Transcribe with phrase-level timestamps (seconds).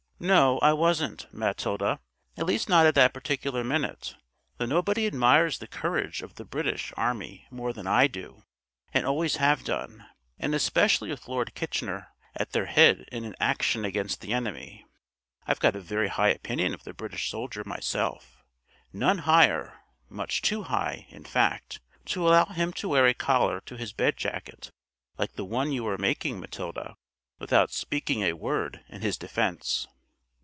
[0.23, 1.99] "No, I wasn't, Matilda;
[2.37, 4.15] at least not at that particular minute,
[4.57, 8.43] though nobody admires the courage of the British Army more than I do,
[8.93, 10.05] and always have done,
[10.37, 14.85] and especially with Lord Kitchener at their head and in action against the enemy.
[15.47, 18.43] I've got a very high opinion of the British soldier myself;
[18.93, 23.75] none higher: much too high, in fact, to allow him to wear a collar to
[23.75, 24.69] his bed jacket
[25.17, 26.95] like the one you are making, Matilda,
[27.39, 29.87] without speaking a word in his defence."